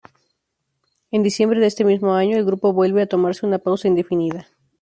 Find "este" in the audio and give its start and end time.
1.67-1.85